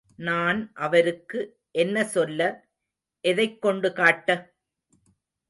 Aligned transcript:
நான் 0.19 0.71
அவருக்கு 0.73 1.39
என்ன 1.71 2.03
சொல்ல, 2.05 2.39
எதைக் 3.25 3.61
கொண்டு 3.61 3.93
காட்ட? 3.93 4.53